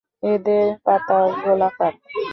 এদের 0.23 0.65
পাতা 0.85 1.19
গোলাকার। 1.43 1.93